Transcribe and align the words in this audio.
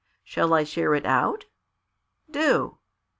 "Shall 0.23 0.51
I 0.55 0.63
share 0.63 0.95
it 0.95 1.05
out?" 1.05 1.45
"Do." 2.31 2.79